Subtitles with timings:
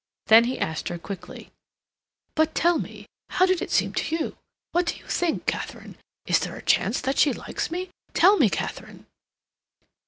[0.25, 1.51] Then he asked her quickly,
[2.33, 4.35] "But tell me, how did it seem to you?
[4.71, 5.95] What did you think, Katharine?
[6.25, 7.91] Is there a chance that she likes me?
[8.15, 9.05] Tell me, Katharine!"